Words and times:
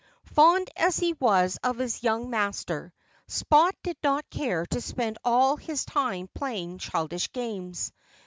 Fond 0.33 0.67
as 0.77 0.97
he 0.97 1.13
was 1.19 1.59
of 1.63 1.77
his 1.77 2.01
young 2.01 2.31
master, 2.31 2.91
Spot 3.27 3.75
did 3.83 3.97
not 4.01 4.27
care 4.31 4.65
to 4.65 4.81
spend 4.81 5.19
all 5.23 5.57
his 5.57 5.85
time 5.85 6.27
playing 6.33 6.79
childish 6.79 7.31
games. 7.33 7.91